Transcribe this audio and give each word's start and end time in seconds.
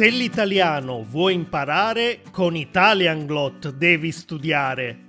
Se 0.00 0.08
l'italiano 0.08 1.02
vuoi 1.02 1.34
imparare, 1.34 2.22
con 2.30 2.56
Italianglot 2.56 3.70
devi 3.72 4.10
studiare. 4.12 5.08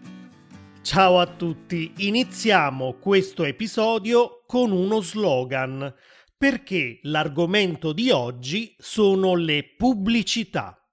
Ciao 0.81 1.17
a 1.17 1.27
tutti, 1.27 1.93
iniziamo 1.99 2.95
questo 2.99 3.45
episodio 3.45 4.43
con 4.45 4.73
uno 4.73 4.99
slogan, 4.99 5.95
perché 6.37 6.99
l'argomento 7.03 7.93
di 7.93 8.11
oggi 8.11 8.75
sono 8.77 9.35
le 9.35 9.75
pubblicità. 9.77 10.85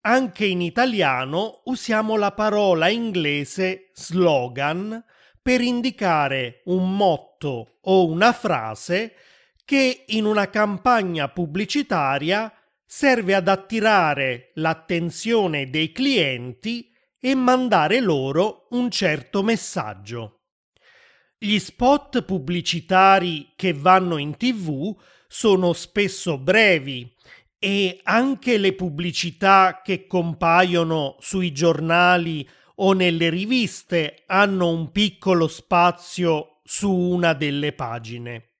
Anche 0.00 0.46
in 0.46 0.62
italiano 0.62 1.60
usiamo 1.64 2.16
la 2.16 2.32
parola 2.32 2.88
inglese 2.88 3.90
slogan 3.92 5.04
per 5.42 5.60
indicare 5.60 6.62
un 6.64 6.96
motto 6.96 7.76
o 7.82 8.06
una 8.06 8.32
frase 8.32 9.16
che 9.66 10.04
in 10.06 10.24
una 10.24 10.48
campagna 10.48 11.28
pubblicitaria 11.28 12.50
serve 12.96 13.34
ad 13.34 13.48
attirare 13.48 14.52
l'attenzione 14.54 15.68
dei 15.68 15.90
clienti 15.90 16.92
e 17.18 17.34
mandare 17.34 17.98
loro 17.98 18.68
un 18.70 18.88
certo 18.88 19.42
messaggio. 19.42 20.42
Gli 21.36 21.58
spot 21.58 22.22
pubblicitari 22.22 23.54
che 23.56 23.72
vanno 23.72 24.16
in 24.16 24.36
tv 24.36 24.96
sono 25.26 25.72
spesso 25.72 26.38
brevi 26.38 27.12
e 27.58 27.98
anche 28.04 28.58
le 28.58 28.74
pubblicità 28.74 29.80
che 29.82 30.06
compaiono 30.06 31.16
sui 31.18 31.50
giornali 31.50 32.48
o 32.76 32.92
nelle 32.92 33.28
riviste 33.28 34.22
hanno 34.26 34.70
un 34.70 34.92
piccolo 34.92 35.48
spazio 35.48 36.60
su 36.62 36.92
una 36.92 37.32
delle 37.32 37.72
pagine. 37.72 38.50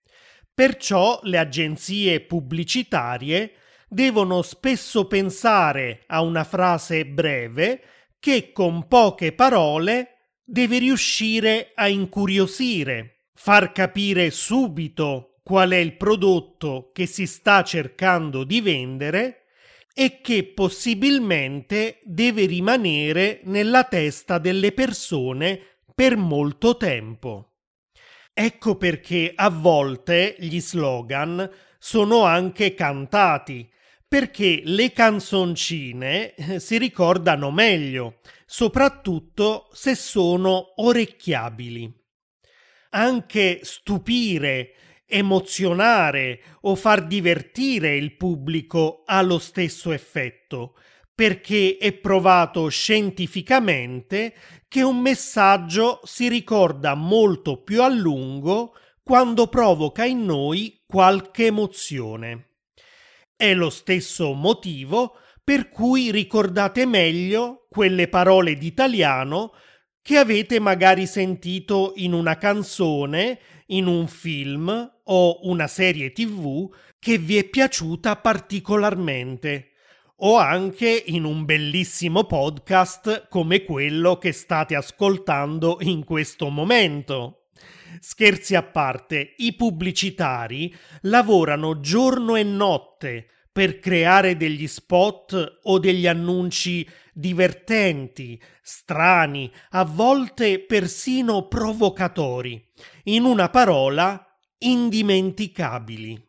Perciò 0.52 1.20
le 1.22 1.38
agenzie 1.38 2.20
pubblicitarie 2.20 3.58
devono 3.94 4.42
spesso 4.42 5.06
pensare 5.06 6.02
a 6.08 6.20
una 6.20 6.42
frase 6.42 7.06
breve 7.06 7.80
che 8.18 8.50
con 8.52 8.88
poche 8.88 9.32
parole 9.32 10.32
deve 10.44 10.78
riuscire 10.78 11.70
a 11.74 11.86
incuriosire, 11.86 13.28
far 13.34 13.70
capire 13.70 14.32
subito 14.32 15.38
qual 15.44 15.70
è 15.70 15.76
il 15.76 15.96
prodotto 15.96 16.90
che 16.92 17.06
si 17.06 17.26
sta 17.26 17.62
cercando 17.62 18.42
di 18.42 18.60
vendere 18.60 19.44
e 19.94 20.20
che 20.20 20.42
possibilmente 20.42 22.00
deve 22.02 22.46
rimanere 22.46 23.42
nella 23.44 23.84
testa 23.84 24.38
delle 24.38 24.72
persone 24.72 25.60
per 25.94 26.16
molto 26.16 26.76
tempo. 26.76 27.52
Ecco 28.32 28.76
perché 28.76 29.32
a 29.32 29.48
volte 29.50 30.34
gli 30.40 30.60
slogan 30.60 31.48
sono 31.78 32.24
anche 32.24 32.74
cantati, 32.74 33.70
perché 34.14 34.60
le 34.62 34.92
canzoncine 34.92 36.36
eh, 36.36 36.60
si 36.60 36.78
ricordano 36.78 37.50
meglio, 37.50 38.20
soprattutto 38.46 39.68
se 39.72 39.96
sono 39.96 40.74
orecchiabili. 40.76 41.92
Anche 42.90 43.58
stupire, 43.64 45.02
emozionare 45.04 46.40
o 46.60 46.76
far 46.76 47.08
divertire 47.08 47.96
il 47.96 48.16
pubblico 48.16 49.02
ha 49.04 49.20
lo 49.20 49.40
stesso 49.40 49.90
effetto, 49.90 50.76
perché 51.12 51.76
è 51.76 51.92
provato 51.92 52.68
scientificamente 52.68 54.32
che 54.68 54.82
un 54.82 55.00
messaggio 55.00 55.98
si 56.04 56.28
ricorda 56.28 56.94
molto 56.94 57.64
più 57.64 57.82
a 57.82 57.88
lungo 57.88 58.76
quando 59.02 59.48
provoca 59.48 60.04
in 60.04 60.24
noi 60.24 60.84
qualche 60.86 61.46
emozione. 61.46 62.50
È 63.36 63.52
lo 63.52 63.70
stesso 63.70 64.32
motivo 64.32 65.16
per 65.42 65.68
cui 65.68 66.10
ricordate 66.10 66.86
meglio 66.86 67.66
quelle 67.68 68.08
parole 68.08 68.56
d'italiano 68.56 69.52
che 70.00 70.18
avete 70.18 70.60
magari 70.60 71.06
sentito 71.06 71.92
in 71.96 72.12
una 72.12 72.36
canzone, 72.36 73.38
in 73.66 73.86
un 73.86 74.06
film 74.06 74.92
o 75.04 75.40
una 75.48 75.66
serie 75.66 76.12
tv 76.12 76.72
che 76.98 77.18
vi 77.18 77.36
è 77.36 77.44
piaciuta 77.44 78.16
particolarmente 78.16 79.72
o 80.18 80.36
anche 80.36 81.02
in 81.06 81.24
un 81.24 81.44
bellissimo 81.44 82.24
podcast 82.24 83.28
come 83.28 83.64
quello 83.64 84.16
che 84.16 84.32
state 84.32 84.76
ascoltando 84.76 85.78
in 85.80 86.04
questo 86.04 86.48
momento. 86.50 87.43
Scherzi 88.00 88.54
a 88.54 88.62
parte, 88.62 89.34
i 89.38 89.54
pubblicitari 89.54 90.74
lavorano 91.02 91.80
giorno 91.80 92.36
e 92.36 92.42
notte 92.42 93.28
per 93.52 93.78
creare 93.78 94.36
degli 94.36 94.66
spot 94.66 95.60
o 95.62 95.78
degli 95.78 96.06
annunci 96.06 96.86
divertenti, 97.12 98.40
strani, 98.60 99.50
a 99.70 99.84
volte 99.84 100.58
persino 100.58 101.46
provocatori, 101.46 102.60
in 103.04 103.22
una 103.22 103.48
parola 103.50 104.26
indimenticabili. 104.58 106.20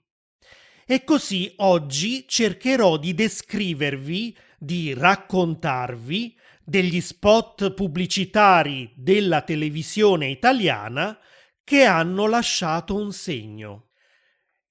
E 0.85 1.03
così 1.03 1.51
oggi 1.57 2.25
cercherò 2.27 2.97
di 2.97 3.15
descrivervi, 3.15 4.37
di 4.59 4.93
raccontarvi 4.93 6.37
degli 6.63 7.01
spot 7.01 7.73
pubblicitari 7.73 8.91
della 8.95 9.41
televisione 9.41 10.29
italiana 10.29 11.17
che 11.65 11.83
hanno 11.83 12.27
lasciato 12.27 12.95
un 12.95 13.11
segno. 13.11 13.89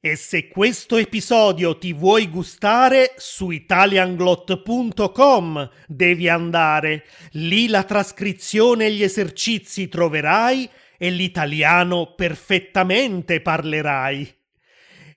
E 0.01 0.17
se 0.17 0.49
questo 0.49 0.97
episodio 0.97 1.77
ti 1.77 1.93
vuoi 1.93 2.29
gustare, 2.29 3.13
su 3.17 3.51
italianglot.com 3.51 5.71
devi 5.87 6.29
andare. 6.29 7.05
Lì 7.33 7.69
la 7.69 7.85
trascrizione 7.85 8.87
e 8.87 8.93
gli 8.93 9.03
esercizi 9.03 9.89
troverai 9.89 10.71
e 10.99 11.11
l'italiano 11.11 12.15
perfettamente 12.15 13.41
parlerai. 13.41 14.43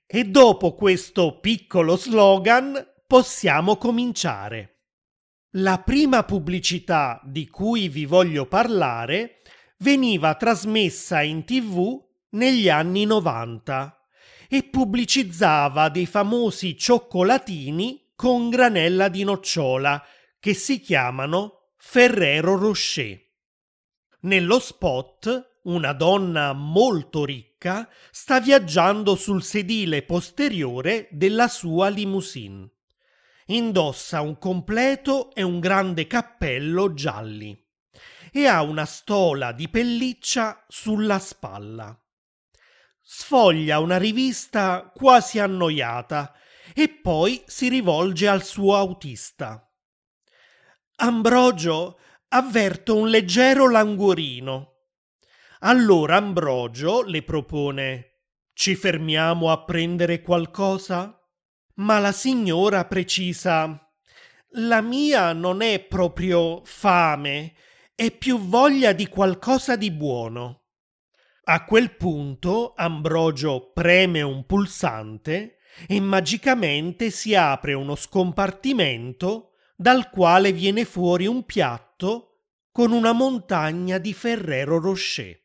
E 0.06 0.24
dopo 0.24 0.74
questo 0.74 1.40
piccolo 1.40 1.98
slogan 1.98 2.82
possiamo 3.06 3.76
cominciare. 3.76 4.78
La 5.58 5.80
prima 5.80 6.24
pubblicità 6.24 7.20
di 7.26 7.50
cui 7.50 7.90
vi 7.90 8.06
voglio 8.06 8.46
parlare 8.46 9.42
veniva 9.80 10.36
trasmessa 10.36 11.22
in 11.22 11.46
tv 11.46 12.04
negli 12.30 12.70
anni 12.70 13.06
90 13.06 14.08
e 14.50 14.64
pubblicizzava 14.64 15.90
dei 15.90 16.06
famosi 16.06 16.78
cioccolatini 16.78 18.12
con 18.16 18.50
granella 18.50 19.10
di 19.10 19.24
nocciola 19.24 20.04
che 20.40 20.54
si 20.54 20.80
chiamano 20.80 21.74
Ferrero 21.78 22.58
Rocher. 22.58 23.20
Nello 24.22 24.60
spot 24.60 25.60
una 25.64 25.94
donna 25.94 26.54
molto 26.54 27.26
ricca 27.26 27.90
sta 28.10 28.40
viaggiando 28.40 29.16
sul 29.16 29.44
sedile 29.44 30.02
posteriore 30.04 31.08
della 31.12 31.48
sua 31.48 31.90
limousine. 31.90 32.70
Indossa 33.48 34.22
un 34.22 34.38
completo 34.40 35.34
e 35.34 35.44
un 35.44 35.60
grande 35.60 36.08
cappello 36.08 36.94
gialli 36.94 37.67
e 38.32 38.48
ha 38.48 38.62
una 38.62 38.86
stola 38.86 39.52
di 39.52 39.70
pelliccia 39.70 40.64
sulla 40.68 41.20
spalla. 41.20 41.98
Sfoglia 43.02 43.80
una 43.80 43.98
rivista 43.98 44.92
quasi 44.94 45.40
annoiata 45.40 46.34
e 46.74 46.90
poi 46.90 47.42
si 47.46 47.70
rivolge 47.70 48.28
al 48.28 48.44
suo 48.44 48.76
autista. 48.76 49.68
Ambrogio, 50.98 52.00
avverto 52.30 52.96
un 52.98 53.08
leggero 53.08 53.70
languorino. 53.70 54.74
Allora 55.60 56.18
Ambrogio 56.18 57.04
le 57.04 57.24
propone 57.24 58.20
Ci 58.54 58.76
fermiamo 58.76 59.52
a 59.52 59.64
prendere 59.64 60.22
qualcosa? 60.22 61.18
Ma 61.76 62.00
la 62.00 62.12
signora 62.12 62.86
precisa 62.86 63.90
La 64.52 64.82
mia 64.82 65.34
non 65.34 65.62
è 65.62 65.80
proprio 65.80 66.62
fame, 66.66 67.54
è 68.00 68.16
più 68.16 68.38
voglia 68.38 68.94
di 68.94 69.08
qualcosa 69.08 69.76
di 69.76 69.90
buono. 69.90 70.66
A 71.46 71.66
quel 71.66 71.96
punto 71.96 72.74
Ambrogio 72.76 73.72
preme 73.74 74.22
un 74.22 74.46
pulsante 74.46 75.58
e 75.88 76.00
magicamente 76.00 77.10
si 77.10 77.34
apre 77.34 77.74
uno 77.74 77.96
scompartimento 77.96 79.54
dal 79.76 80.12
quale 80.12 80.52
viene 80.52 80.86
fuori 80.86 81.26
un 81.26 81.44
piatto 81.44 82.42
con 82.72 82.92
una 82.92 83.14
montagna 83.14 83.98
di 83.98 84.14
Ferrero 84.14 84.80
Rocher. 84.80 85.36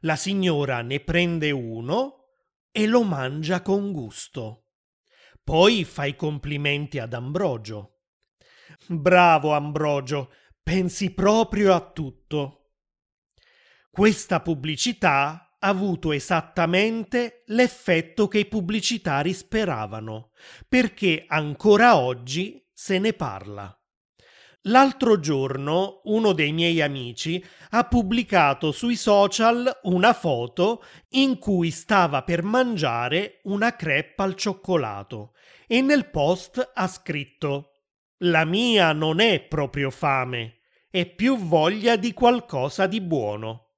La 0.00 0.16
signora 0.16 0.82
ne 0.82 0.98
prende 0.98 1.52
uno 1.52 2.24
e 2.72 2.88
lo 2.88 3.04
mangia 3.04 3.62
con 3.62 3.92
gusto. 3.92 4.64
Poi 5.44 5.84
fa 5.84 6.06
i 6.06 6.16
complimenti 6.16 6.98
ad 6.98 7.12
Ambrogio. 7.12 8.00
Bravo 8.88 9.52
Ambrogio, 9.52 10.32
pensi 10.68 11.14
proprio 11.14 11.72
a 11.72 11.80
tutto. 11.80 12.72
Questa 13.90 14.40
pubblicità 14.40 15.56
avuto 15.60 16.12
esattamente 16.12 17.44
l'effetto 17.46 18.28
che 18.28 18.40
i 18.40 18.44
pubblicitari 18.44 19.32
speravano, 19.32 20.32
perché 20.68 21.24
ancora 21.26 21.96
oggi 21.96 22.62
se 22.70 22.98
ne 22.98 23.14
parla. 23.14 23.74
L'altro 24.64 25.18
giorno 25.18 26.02
uno 26.04 26.34
dei 26.34 26.52
miei 26.52 26.82
amici 26.82 27.42
ha 27.70 27.84
pubblicato 27.84 28.70
sui 28.70 28.96
social 28.96 29.74
una 29.84 30.12
foto 30.12 30.84
in 31.12 31.38
cui 31.38 31.70
stava 31.70 32.24
per 32.24 32.42
mangiare 32.42 33.40
una 33.44 33.74
crepe 33.74 34.22
al 34.22 34.34
cioccolato 34.34 35.32
e 35.66 35.80
nel 35.80 36.10
post 36.10 36.72
ha 36.74 36.86
scritto 36.86 37.70
La 38.18 38.44
mia 38.44 38.92
non 38.92 39.20
è 39.20 39.40
proprio 39.40 39.90
fame, 39.90 40.57
è 40.90 41.04
più 41.06 41.36
voglia 41.36 41.96
di 41.96 42.14
qualcosa 42.14 42.86
di 42.86 43.00
buono. 43.02 43.74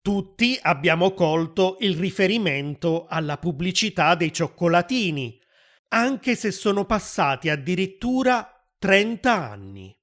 Tutti 0.00 0.58
abbiamo 0.62 1.12
colto 1.12 1.76
il 1.80 1.96
riferimento 1.96 3.06
alla 3.06 3.36
pubblicità 3.36 4.14
dei 4.14 4.32
cioccolatini, 4.32 5.38
anche 5.88 6.34
se 6.34 6.50
sono 6.52 6.86
passati 6.86 7.50
addirittura 7.50 8.48
30 8.78 9.32
anni. 9.32 9.94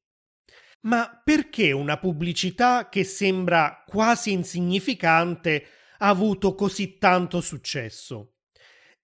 Ma 0.82 1.22
perché 1.24 1.72
una 1.72 1.98
pubblicità 1.98 2.90
che 2.90 3.04
sembra 3.04 3.84
quasi 3.88 4.32
insignificante 4.32 5.66
ha 6.00 6.10
avuto 6.10 6.54
così 6.54 6.98
tanto 6.98 7.42
successo? 7.42 8.36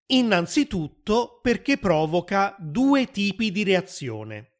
Innanzitutto 0.07 1.39
perché 1.41 1.77
provoca 1.77 2.55
due 2.59 3.05
tipi 3.05 3.51
di 3.51 3.63
reazione 3.63 4.58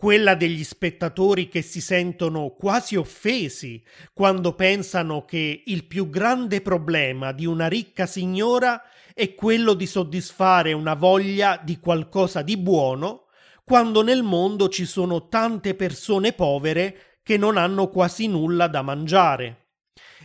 quella 0.00 0.34
degli 0.34 0.64
spettatori 0.64 1.50
che 1.50 1.60
si 1.60 1.82
sentono 1.82 2.54
quasi 2.58 2.96
offesi 2.96 3.84
quando 4.14 4.54
pensano 4.54 5.26
che 5.26 5.62
il 5.66 5.84
più 5.84 6.08
grande 6.08 6.62
problema 6.62 7.32
di 7.32 7.44
una 7.44 7.68
ricca 7.68 8.06
signora 8.06 8.82
è 9.12 9.34
quello 9.34 9.74
di 9.74 9.84
soddisfare 9.84 10.72
una 10.72 10.94
voglia 10.94 11.60
di 11.62 11.78
qualcosa 11.78 12.40
di 12.40 12.56
buono, 12.56 13.26
quando 13.62 14.02
nel 14.02 14.22
mondo 14.22 14.70
ci 14.70 14.86
sono 14.86 15.28
tante 15.28 15.74
persone 15.74 16.32
povere 16.32 17.18
che 17.22 17.36
non 17.36 17.58
hanno 17.58 17.90
quasi 17.90 18.26
nulla 18.26 18.68
da 18.68 18.80
mangiare. 18.80 19.66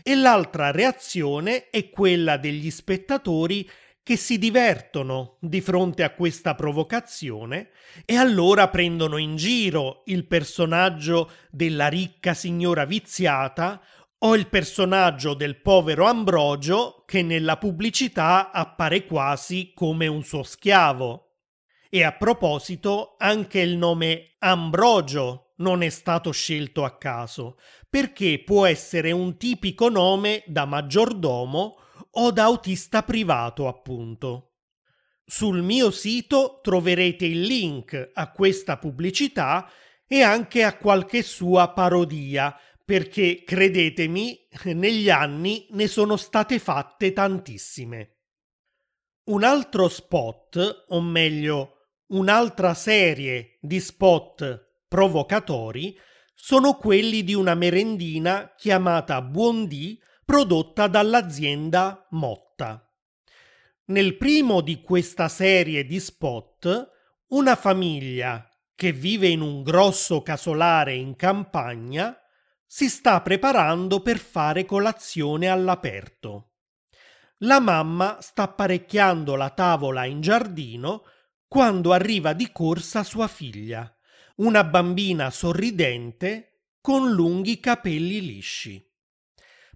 E 0.03 0.15
l'altra 0.15 0.71
reazione 0.71 1.69
è 1.69 1.89
quella 1.89 2.37
degli 2.37 2.71
spettatori 2.71 3.69
che 4.05 4.17
si 4.17 4.37
divertono 4.37 5.37
di 5.39 5.61
fronte 5.61 6.03
a 6.03 6.13
questa 6.13 6.53
provocazione 6.53 7.69
e 8.05 8.15
allora 8.15 8.69
prendono 8.69 9.17
in 9.17 9.35
giro 9.35 10.03
il 10.05 10.27
personaggio 10.27 11.31
della 11.49 11.87
ricca 11.87 12.35
signora 12.35 12.85
viziata 12.85 13.81
o 14.19 14.35
il 14.35 14.47
personaggio 14.47 15.33
del 15.33 15.59
povero 15.59 16.05
Ambrogio 16.05 17.01
che 17.07 17.23
nella 17.23 17.57
pubblicità 17.57 18.51
appare 18.51 19.07
quasi 19.07 19.71
come 19.73 20.05
un 20.05 20.21
suo 20.21 20.43
schiavo. 20.43 21.37
E 21.89 22.03
a 22.03 22.11
proposito, 22.11 23.15
anche 23.17 23.59
il 23.59 23.75
nome 23.75 24.35
Ambrogio 24.37 25.53
non 25.57 25.81
è 25.81 25.89
stato 25.89 26.29
scelto 26.29 26.83
a 26.83 26.95
caso, 26.97 27.57
perché 27.89 28.43
può 28.45 28.67
essere 28.67 29.11
un 29.11 29.35
tipico 29.37 29.89
nome 29.89 30.43
da 30.45 30.65
maggiordomo 30.65 31.79
o 32.17 32.31
da 32.31 32.43
autista 32.43 33.03
privato, 33.03 33.67
appunto. 33.67 34.55
Sul 35.25 35.61
mio 35.61 35.89
sito 35.89 36.59
troverete 36.61 37.25
il 37.25 37.41
link 37.41 38.11
a 38.13 38.31
questa 38.31 38.77
pubblicità 38.77 39.69
e 40.07 40.21
anche 40.21 40.63
a 40.63 40.77
qualche 40.77 41.23
sua 41.23 41.71
parodia, 41.71 42.55
perché 42.83 43.43
credetemi, 43.43 44.47
negli 44.75 45.09
anni 45.09 45.67
ne 45.71 45.87
sono 45.87 46.15
state 46.15 46.59
fatte 46.59 47.11
tantissime. 47.11 48.11
Un 49.25 49.43
altro 49.43 49.87
spot, 49.87 50.85
o 50.89 51.01
meglio, 51.01 51.87
un'altra 52.09 52.75
serie 52.75 53.57
di 53.59 53.79
spot 53.79 54.83
provocatori, 54.87 55.97
sono 56.35 56.75
quelli 56.75 57.23
di 57.23 57.33
una 57.33 57.55
merendina 57.55 58.53
chiamata 58.55 59.21
Buondì 59.23 59.99
prodotta 60.25 60.87
dall'azienda 60.87 62.07
Motta. 62.09 62.91
Nel 63.85 64.17
primo 64.17 64.61
di 64.61 64.81
questa 64.81 65.27
serie 65.27 65.85
di 65.85 65.99
spot, 65.99 66.89
una 67.27 67.55
famiglia 67.55 68.49
che 68.73 68.91
vive 68.91 69.27
in 69.27 69.41
un 69.41 69.61
grosso 69.61 70.23
casolare 70.23 70.95
in 70.95 71.15
campagna 71.15 72.19
si 72.65 72.89
sta 72.89 73.21
preparando 73.21 74.01
per 74.01 74.17
fare 74.17 74.65
colazione 74.65 75.47
all'aperto. 75.47 76.53
La 77.39 77.59
mamma 77.59 78.17
sta 78.19 78.43
apparecchiando 78.43 79.35
la 79.35 79.51
tavola 79.51 80.05
in 80.05 80.21
giardino 80.21 81.03
quando 81.47 81.93
arriva 81.93 82.33
di 82.33 82.51
corsa 82.51 83.03
sua 83.03 83.27
figlia, 83.27 83.95
una 84.37 84.63
bambina 84.63 85.29
sorridente 85.29 86.71
con 86.81 87.11
lunghi 87.11 87.59
capelli 87.59 88.21
lisci. 88.21 88.83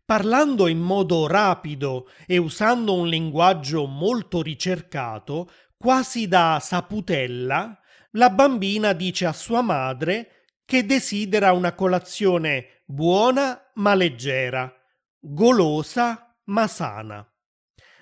Parlando 0.10 0.68
in 0.68 0.80
modo 0.80 1.28
rapido 1.28 2.10
e 2.26 2.40
usando 2.40 2.96
un 2.96 3.08
linguaggio 3.08 3.86
molto 3.86 4.42
ricercato, 4.42 5.48
quasi 5.78 6.28
da 6.28 6.58
saputella, 6.60 7.80
la 8.14 8.32
bambina 8.32 8.94
dice 8.94 9.28
a 9.28 9.34
sua 9.34 9.62
madre 9.62 10.48
che 10.66 10.84
desidera 10.84 11.52
una 11.52 11.76
colazione 11.76 12.82
buona 12.86 13.70
ma 13.76 13.94
leggera, 13.94 14.74
golosa 15.20 16.36
ma 16.46 16.66
sana. 16.66 17.24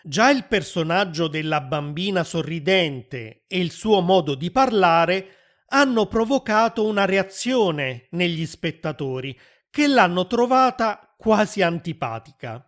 Già 0.02 0.30
il 0.30 0.46
personaggio 0.46 1.28
della 1.28 1.60
bambina 1.60 2.24
sorridente 2.24 3.44
e 3.48 3.60
il 3.60 3.72
suo 3.72 4.00
modo 4.00 4.34
di 4.34 4.50
parlare 4.50 5.36
hanno 5.72 6.06
provocato 6.06 6.86
una 6.86 7.04
reazione 7.04 8.08
negli 8.12 8.46
spettatori 8.46 9.38
che 9.70 9.88
l'hanno 9.88 10.28
trovata 10.28 11.14
quasi 11.18 11.62
antipatica. 11.62 12.64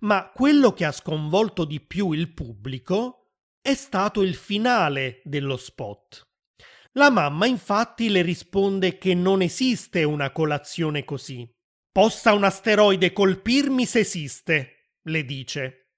Ma 0.00 0.30
quello 0.34 0.72
che 0.72 0.84
ha 0.84 0.92
sconvolto 0.92 1.64
di 1.64 1.80
più 1.80 2.12
il 2.12 2.32
pubblico 2.32 3.32
è 3.60 3.74
stato 3.74 4.22
il 4.22 4.34
finale 4.34 5.20
dello 5.24 5.56
spot. 5.56 6.26
La 6.92 7.10
mamma 7.10 7.46
infatti 7.46 8.08
le 8.08 8.22
risponde 8.22 8.96
che 8.98 9.14
non 9.14 9.42
esiste 9.42 10.04
una 10.04 10.30
colazione 10.30 11.04
così. 11.04 11.48
Possa 11.90 12.32
un 12.32 12.44
asteroide 12.44 13.12
colpirmi 13.12 13.84
se 13.86 14.00
esiste, 14.00 14.92
le 15.02 15.24
dice. 15.24 15.90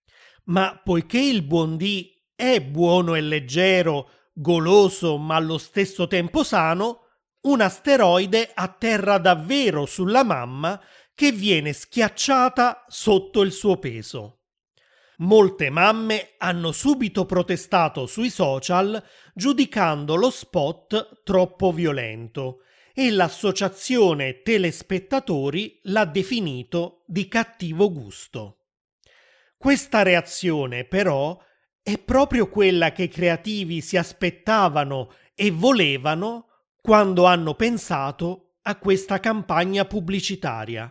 Ma 0.44 0.80
poiché 0.82 1.20
il 1.20 1.42
buon 1.42 1.76
buondì 1.76 2.18
è 2.34 2.60
buono 2.60 3.14
e 3.14 3.20
leggero, 3.20 4.10
goloso 4.32 5.18
ma 5.18 5.36
allo 5.36 5.58
stesso 5.58 6.06
tempo 6.06 6.42
sano, 6.42 7.07
un 7.48 7.62
asteroide 7.62 8.50
atterra 8.54 9.16
davvero 9.18 9.86
sulla 9.86 10.22
mamma 10.22 10.80
che 11.14 11.32
viene 11.32 11.72
schiacciata 11.72 12.84
sotto 12.88 13.40
il 13.40 13.52
suo 13.52 13.78
peso. 13.78 14.34
Molte 15.18 15.70
mamme 15.70 16.34
hanno 16.38 16.72
subito 16.72 17.24
protestato 17.26 18.06
sui 18.06 18.30
social 18.30 19.02
giudicando 19.34 20.14
lo 20.14 20.30
spot 20.30 21.22
troppo 21.24 21.72
violento 21.72 22.60
e 22.92 23.10
l'associazione 23.10 24.42
telespettatori 24.42 25.80
l'ha 25.84 26.04
definito 26.04 27.02
di 27.06 27.26
cattivo 27.28 27.90
gusto. 27.90 28.66
Questa 29.56 30.02
reazione 30.02 30.84
però 30.84 31.36
è 31.82 31.98
proprio 31.98 32.48
quella 32.48 32.92
che 32.92 33.04
i 33.04 33.08
creativi 33.08 33.80
si 33.80 33.96
aspettavano 33.96 35.12
e 35.34 35.50
volevano 35.50 36.47
quando 36.88 37.26
hanno 37.26 37.52
pensato 37.52 38.54
a 38.62 38.78
questa 38.78 39.20
campagna 39.20 39.84
pubblicitaria. 39.84 40.90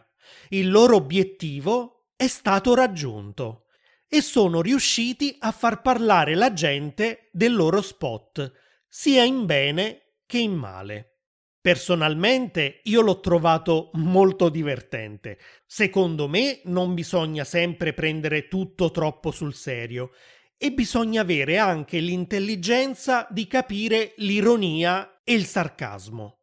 Il 0.50 0.70
loro 0.70 0.96
obiettivo 0.96 2.12
è 2.16 2.28
stato 2.28 2.76
raggiunto 2.76 3.66
e 4.08 4.22
sono 4.22 4.62
riusciti 4.62 5.38
a 5.40 5.52
far 5.52 5.82
parlare 5.82 6.36
la 6.36 6.54
gente 6.54 7.30
del 7.32 7.56
loro 7.56 7.82
spot, 7.82 8.54
sia 8.88 9.24
in 9.24 9.48
bene 9.48 10.20
che 10.28 10.38
in 10.38 10.54
male. 10.54 11.22
Personalmente 11.60 12.82
io 12.84 13.02
l'ho 13.02 13.20
trovato 13.20 13.90
molto 13.94 14.50
divertente. 14.50 15.40
Secondo 15.66 16.28
me 16.28 16.62
non 16.66 16.94
bisogna 16.94 17.44
sempre 17.44 17.94
prendere 17.94 18.48
tutto 18.48 18.92
troppo 18.92 19.32
sul 19.32 19.56
serio 19.56 20.12
e 20.58 20.72
bisogna 20.72 21.22
avere 21.22 21.58
anche 21.58 22.00
l'intelligenza 22.00 23.28
di 23.30 23.48
capire 23.48 24.14
l'ironia 24.18 25.22
e 25.24 25.34
il 25.34 25.46
sarcasmo. 25.46 26.40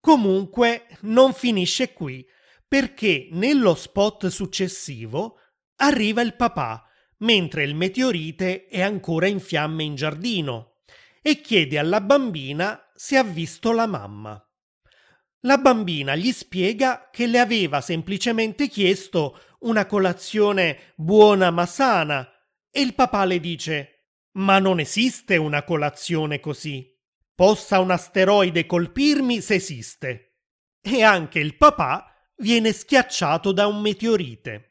Comunque 0.00 0.86
non 1.02 1.32
finisce 1.32 1.92
qui 1.92 2.26
perché 2.66 3.28
nello 3.32 3.74
spot 3.74 4.28
successivo 4.28 5.38
arriva 5.76 6.22
il 6.22 6.36
papà 6.36 6.84
mentre 7.18 7.64
il 7.64 7.74
meteorite 7.74 8.66
è 8.66 8.80
ancora 8.80 9.26
in 9.26 9.40
fiamme 9.40 9.82
in 9.82 9.94
giardino 9.94 10.76
e 11.22 11.40
chiede 11.40 11.78
alla 11.78 12.00
bambina 12.00 12.90
se 12.94 13.16
ha 13.16 13.22
visto 13.22 13.72
la 13.72 13.86
mamma. 13.86 14.42
La 15.44 15.58
bambina 15.58 16.14
gli 16.16 16.32
spiega 16.32 17.08
che 17.10 17.26
le 17.26 17.38
aveva 17.38 17.80
semplicemente 17.80 18.68
chiesto 18.68 19.38
una 19.60 19.86
colazione 19.86 20.92
buona 20.96 21.50
ma 21.50 21.66
sana. 21.66 22.26
E 22.70 22.80
il 22.80 22.94
papà 22.94 23.24
le 23.24 23.40
dice: 23.40 24.12
Ma 24.32 24.58
non 24.58 24.80
esiste 24.80 25.36
una 25.36 25.64
colazione 25.64 26.40
così. 26.40 26.96
Possa 27.34 27.80
un 27.80 27.90
asteroide 27.90 28.66
colpirmi 28.66 29.40
se 29.40 29.54
esiste. 29.54 30.36
E 30.80 31.02
anche 31.02 31.38
il 31.38 31.56
papà 31.56 32.10
viene 32.36 32.72
schiacciato 32.72 33.52
da 33.52 33.66
un 33.66 33.80
meteorite. 33.80 34.70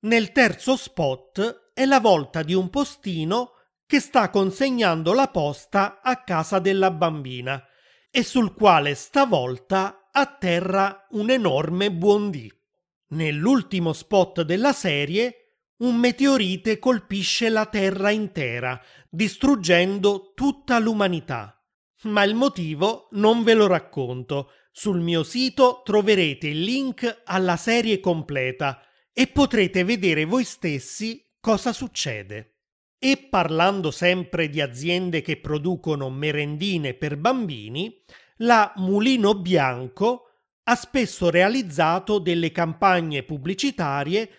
Nel 0.00 0.32
terzo 0.32 0.76
spot 0.76 1.72
è 1.74 1.84
la 1.84 2.00
volta 2.00 2.42
di 2.42 2.54
un 2.54 2.70
postino 2.70 3.52
che 3.86 4.00
sta 4.00 4.30
consegnando 4.30 5.12
la 5.12 5.28
posta 5.28 6.00
a 6.02 6.22
casa 6.22 6.58
della 6.58 6.90
bambina 6.90 7.62
e 8.10 8.22
sul 8.22 8.54
quale 8.54 8.94
stavolta 8.94 10.08
atterra 10.10 11.06
un 11.10 11.30
enorme 11.30 11.92
buondì. 11.92 12.50
Nell'ultimo 13.08 13.92
spot 13.92 14.42
della 14.42 14.72
serie, 14.72 15.45
un 15.78 15.96
meteorite 15.96 16.78
colpisce 16.78 17.48
la 17.48 17.66
Terra 17.66 18.10
intera, 18.10 18.80
distruggendo 19.10 20.32
tutta 20.34 20.78
l'umanità. 20.78 21.62
Ma 22.04 22.22
il 22.22 22.34
motivo 22.34 23.08
non 23.12 23.42
ve 23.42 23.54
lo 23.54 23.66
racconto. 23.66 24.52
Sul 24.70 25.00
mio 25.00 25.22
sito 25.22 25.82
troverete 25.84 26.48
il 26.48 26.60
link 26.60 27.22
alla 27.24 27.56
serie 27.56 28.00
completa 28.00 28.80
e 29.12 29.26
potrete 29.26 29.84
vedere 29.84 30.24
voi 30.24 30.44
stessi 30.44 31.26
cosa 31.40 31.72
succede. 31.72 32.56
E 32.98 33.28
parlando 33.30 33.90
sempre 33.90 34.48
di 34.48 34.60
aziende 34.60 35.20
che 35.22 35.38
producono 35.38 36.08
merendine 36.10 36.94
per 36.94 37.16
bambini, 37.16 38.02
la 38.38 38.72
Mulino 38.76 39.34
Bianco 39.34 40.22
ha 40.64 40.74
spesso 40.74 41.30
realizzato 41.30 42.18
delle 42.18 42.50
campagne 42.52 43.22
pubblicitarie 43.22 44.30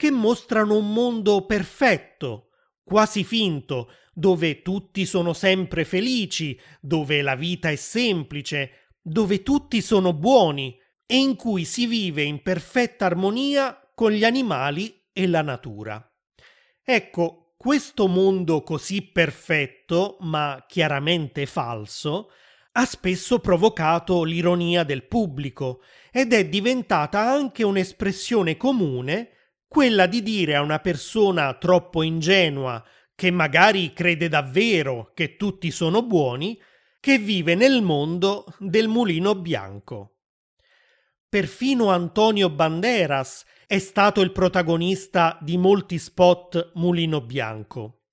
che 0.00 0.10
mostrano 0.10 0.78
un 0.78 0.94
mondo 0.94 1.44
perfetto, 1.44 2.52
quasi 2.82 3.22
finto, 3.22 3.92
dove 4.14 4.62
tutti 4.62 5.04
sono 5.04 5.34
sempre 5.34 5.84
felici, 5.84 6.58
dove 6.80 7.20
la 7.20 7.34
vita 7.34 7.68
è 7.68 7.76
semplice, 7.76 8.94
dove 9.02 9.42
tutti 9.42 9.82
sono 9.82 10.14
buoni 10.14 10.74
e 11.04 11.18
in 11.18 11.36
cui 11.36 11.66
si 11.66 11.84
vive 11.84 12.22
in 12.22 12.40
perfetta 12.40 13.04
armonia 13.04 13.78
con 13.94 14.12
gli 14.12 14.24
animali 14.24 15.02
e 15.12 15.26
la 15.26 15.42
natura. 15.42 16.02
Ecco, 16.82 17.52
questo 17.58 18.06
mondo 18.06 18.62
così 18.62 19.02
perfetto, 19.02 20.16
ma 20.20 20.64
chiaramente 20.66 21.44
falso, 21.44 22.30
ha 22.72 22.86
spesso 22.86 23.38
provocato 23.38 24.24
l'ironia 24.24 24.82
del 24.82 25.06
pubblico 25.06 25.82
ed 26.10 26.32
è 26.32 26.48
diventata 26.48 27.20
anche 27.20 27.64
un'espressione 27.64 28.56
comune 28.56 29.34
quella 29.72 30.06
di 30.06 30.20
dire 30.24 30.56
a 30.56 30.62
una 30.62 30.80
persona 30.80 31.54
troppo 31.54 32.02
ingenua, 32.02 32.84
che 33.14 33.30
magari 33.30 33.92
crede 33.92 34.28
davvero 34.28 35.12
che 35.14 35.36
tutti 35.36 35.70
sono 35.70 36.02
buoni, 36.02 36.60
che 36.98 37.18
vive 37.18 37.54
nel 37.54 37.80
mondo 37.80 38.52
del 38.58 38.88
mulino 38.88 39.36
bianco. 39.36 40.16
Perfino 41.28 41.90
Antonio 41.90 42.50
Banderas 42.50 43.44
è 43.68 43.78
stato 43.78 44.22
il 44.22 44.32
protagonista 44.32 45.38
di 45.40 45.56
molti 45.56 46.00
spot 46.00 46.72
Mulino 46.74 47.20
Bianco. 47.20 48.06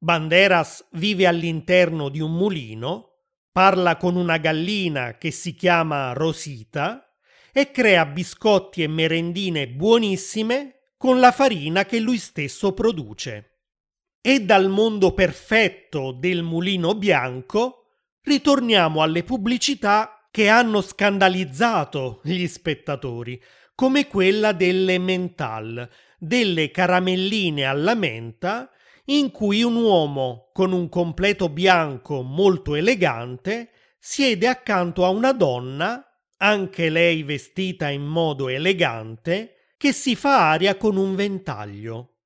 Banderas 0.00 0.88
vive 0.94 1.28
all'interno 1.28 2.08
di 2.08 2.18
un 2.18 2.32
mulino, 2.32 3.20
parla 3.52 3.96
con 3.96 4.16
una 4.16 4.38
gallina 4.38 5.16
che 5.16 5.30
si 5.30 5.54
chiama 5.54 6.12
Rosita 6.12 7.08
e 7.52 7.70
crea 7.70 8.04
biscotti 8.04 8.82
e 8.82 8.88
merendine 8.88 9.68
buonissime 9.68 10.72
con 10.98 11.20
la 11.20 11.30
farina 11.30 11.86
che 11.86 12.00
lui 12.00 12.18
stesso 12.18 12.72
produce. 12.72 13.60
E 14.20 14.40
dal 14.40 14.68
mondo 14.68 15.14
perfetto 15.14 16.12
del 16.12 16.42
mulino 16.42 16.94
bianco 16.94 17.84
ritorniamo 18.22 19.00
alle 19.00 19.22
pubblicità 19.22 20.28
che 20.30 20.48
hanno 20.48 20.82
scandalizzato 20.82 22.20
gli 22.24 22.46
spettatori, 22.46 23.40
come 23.74 24.08
quella 24.08 24.52
delle 24.52 24.98
mental, 24.98 25.88
delle 26.18 26.70
caramelline 26.72 27.64
alla 27.64 27.94
menta, 27.94 28.68
in 29.06 29.30
cui 29.30 29.62
un 29.62 29.76
uomo 29.76 30.50
con 30.52 30.72
un 30.72 30.88
completo 30.88 31.48
bianco 31.48 32.22
molto 32.22 32.74
elegante 32.74 33.70
siede 33.98 34.48
accanto 34.48 35.04
a 35.04 35.10
una 35.10 35.32
donna, 35.32 36.04
anche 36.38 36.90
lei 36.90 37.22
vestita 37.22 37.88
in 37.88 38.04
modo 38.04 38.48
elegante, 38.48 39.57
che 39.78 39.92
si 39.92 40.16
fa 40.16 40.50
aria 40.50 40.76
con 40.76 40.96
un 40.96 41.14
ventaglio. 41.14 42.16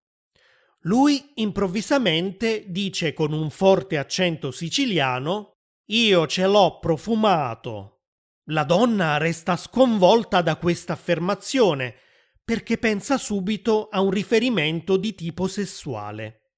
Lui 0.85 1.33
improvvisamente 1.35 2.65
dice 2.67 3.13
con 3.13 3.33
un 3.33 3.51
forte 3.51 3.99
accento 3.99 4.51
siciliano 4.51 5.59
Io 5.91 6.27
ce 6.27 6.47
l'ho 6.47 6.79
profumato. 6.81 8.07
La 8.47 8.65
donna 8.65 9.19
resta 9.19 9.57
sconvolta 9.57 10.41
da 10.41 10.57
questa 10.57 10.95
affermazione 10.95 11.97
perché 12.43 12.79
pensa 12.79 13.19
subito 13.19 13.89
a 13.89 14.01
un 14.01 14.11
riferimento 14.11 14.97
di 14.97 15.15
tipo 15.15 15.47
sessuale. 15.47 16.55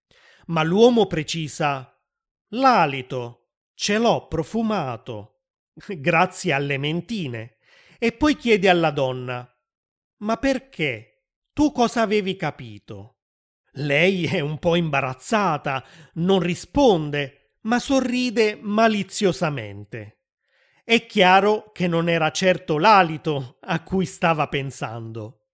Ma 0.46 0.62
l'uomo 0.62 1.06
precisa 1.06 1.90
L'alito 2.50 3.48
ce 3.74 3.98
l'ho 3.98 4.28
profumato, 4.28 5.40
grazie 5.98 6.52
alle 6.52 6.78
mentine, 6.78 7.56
e 7.98 8.12
poi 8.12 8.36
chiede 8.36 8.68
alla 8.68 8.90
donna 8.90 9.53
Ma 10.24 10.38
perché? 10.38 11.26
Tu 11.52 11.70
cosa 11.70 12.00
avevi 12.00 12.34
capito? 12.34 13.18
Lei 13.72 14.24
è 14.24 14.40
un 14.40 14.58
po' 14.58 14.74
imbarazzata, 14.74 15.84
non 16.14 16.40
risponde, 16.40 17.56
ma 17.62 17.78
sorride 17.78 18.58
maliziosamente. 18.58 20.22
È 20.82 21.04
chiaro 21.04 21.72
che 21.72 21.86
non 21.88 22.08
era 22.08 22.30
certo 22.30 22.78
l'alito 22.78 23.58
a 23.60 23.82
cui 23.82 24.06
stava 24.06 24.48
pensando. 24.48 25.48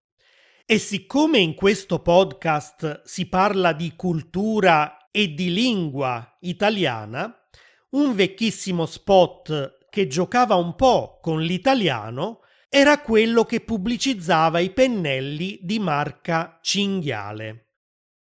E 0.64 0.78
siccome 0.78 1.38
in 1.38 1.54
questo 1.54 2.00
podcast 2.00 3.02
si 3.04 3.28
parla 3.28 3.72
di 3.72 3.96
cultura 3.96 5.08
e 5.10 5.34
di 5.34 5.52
lingua 5.52 6.36
italiana, 6.42 7.44
un 7.90 8.14
vecchissimo 8.14 8.86
spot 8.86 9.88
che 9.90 10.06
giocava 10.06 10.54
un 10.54 10.76
po' 10.76 11.18
con 11.20 11.42
l'italiano 11.42 12.42
era 12.72 13.00
quello 13.00 13.44
che 13.44 13.62
pubblicizzava 13.62 14.60
i 14.60 14.70
pennelli 14.70 15.58
di 15.60 15.80
marca 15.80 16.60
Cinghiale. 16.62 17.72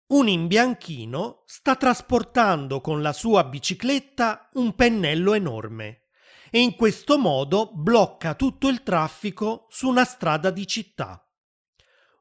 Un 0.07 0.27
imbianchino 0.27 1.43
sta 1.45 1.77
trasportando 1.77 2.81
con 2.81 3.03
la 3.03 3.13
sua 3.13 3.45
bicicletta 3.45 4.49
un 4.55 4.75
pennello 4.75 5.35
enorme 5.35 6.05
e 6.51 6.61
in 6.61 6.77
questo 6.77 7.19
modo 7.19 7.71
blocca 7.75 8.35
tutto 8.35 8.69
il 8.69 8.83
traffico 8.83 9.67
su 9.69 9.87
una 9.87 10.07
strada 10.07 10.51
di 10.51 10.67
città. 10.67 11.31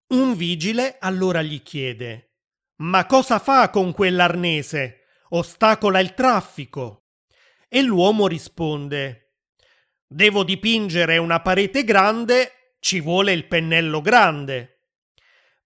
Un 0.07 0.35
vigile 0.35 0.97
allora 0.99 1.41
gli 1.41 1.63
chiede 1.63 2.39
Ma 2.81 3.05
cosa 3.05 3.39
fa 3.39 3.69
con 3.69 3.93
quell'arnese? 3.93 5.03
Ostacola 5.29 6.01
il 6.01 6.13
traffico. 6.13 7.05
E 7.69 7.81
l'uomo 7.81 8.27
risponde 8.27 9.26
Devo 10.09 10.45
dipingere 10.45 11.17
una 11.17 11.41
parete 11.41 11.83
grande, 11.83 12.75
ci 12.79 13.01
vuole 13.01 13.33
il 13.33 13.45
pennello 13.45 13.99
grande. 13.99 14.93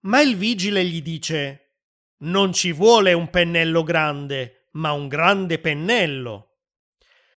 Ma 0.01 0.19
il 0.21 0.36
vigile 0.36 0.83
gli 0.83 1.03
dice 1.03 1.75
Non 2.21 2.51
ci 2.51 2.71
vuole 2.71 3.13
un 3.13 3.29
pennello 3.29 3.83
grande, 3.83 4.69
ma 4.71 4.93
un 4.93 5.07
grande 5.07 5.60
pennello. 5.60 6.57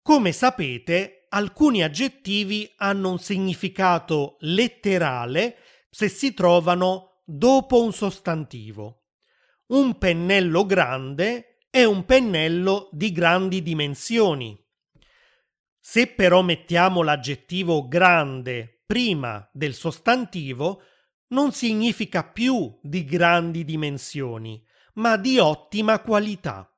Come 0.01 0.31
sapete, 0.31 1.25
alcuni 1.27 1.83
aggettivi 1.83 2.71
hanno 2.77 3.11
un 3.11 3.19
significato 3.19 4.37
letterale 4.39 5.57
se 5.89 6.07
si 6.07 6.33
trovano 6.33 7.21
dopo 7.25 7.83
un 7.83 7.91
sostantivo. 7.91 9.07
Un 9.67 9.97
pennello 9.97 10.65
grande 10.65 11.57
è 11.69 11.83
un 11.83 12.05
pennello 12.05 12.87
di 12.93 13.11
grandi 13.11 13.61
dimensioni. 13.61 14.62
Se 15.85 16.07
però 16.07 16.43
mettiamo 16.43 17.01
l'aggettivo 17.01 17.89
grande 17.89 18.83
prima 18.85 19.49
del 19.51 19.73
sostantivo, 19.73 20.81
non 21.33 21.51
significa 21.51 22.23
più 22.23 22.79
di 22.81 23.03
grandi 23.03 23.65
dimensioni, 23.65 24.65
ma 24.93 25.17
di 25.17 25.39
ottima 25.39 25.99
qualità. 25.99 26.73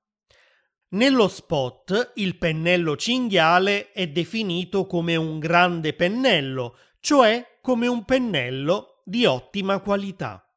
Nello 0.95 1.27
spot 1.27 2.13
il 2.15 2.35
pennello 2.39 2.95
cinghiale 2.95 3.91
è 3.91 4.07
definito 4.07 4.87
come 4.87 5.15
un 5.15 5.37
grande 5.37 5.93
pennello, 5.93 6.75
cioè 6.99 7.59
come 7.61 7.85
un 7.85 8.05
pennello 8.05 9.03
di 9.05 9.23
ottima 9.25 9.81
qualità. 9.81 10.51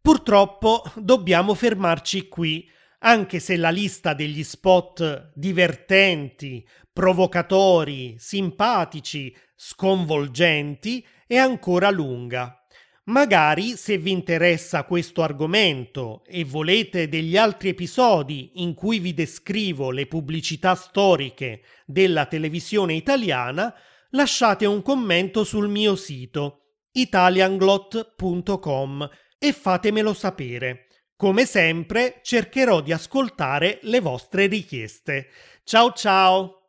Purtroppo 0.00 0.84
dobbiamo 0.94 1.54
fermarci 1.54 2.28
qui, 2.28 2.70
anche 3.00 3.40
se 3.40 3.56
la 3.56 3.70
lista 3.70 4.14
degli 4.14 4.44
spot 4.44 5.32
divertenti, 5.34 6.66
provocatori, 6.94 8.16
simpatici, 8.18 9.36
sconvolgenti 9.54 11.06
è 11.26 11.36
ancora 11.36 11.90
lunga. 11.90 12.58
Magari 13.06 13.76
se 13.76 13.98
vi 13.98 14.12
interessa 14.12 14.84
questo 14.84 15.20
argomento 15.20 16.22
e 16.24 16.42
volete 16.44 17.06
degli 17.08 17.36
altri 17.36 17.68
episodi 17.70 18.62
in 18.62 18.72
cui 18.72 19.00
vi 19.00 19.12
descrivo 19.12 19.90
le 19.90 20.06
pubblicità 20.06 20.74
storiche 20.74 21.60
della 21.84 22.24
televisione 22.24 22.94
italiana, 22.94 23.74
lasciate 24.10 24.64
un 24.64 24.80
commento 24.80 25.44
sul 25.44 25.68
mio 25.68 25.96
sito 25.96 26.60
italianglot.com 26.92 29.10
e 29.36 29.52
fatemelo 29.52 30.14
sapere. 30.14 30.86
Come 31.16 31.44
sempre 31.44 32.20
cercherò 32.22 32.80
di 32.80 32.92
ascoltare 32.92 33.80
le 33.82 34.00
vostre 34.00 34.46
richieste. 34.46 35.28
Ciao 35.64 35.92
ciao! 35.92 36.63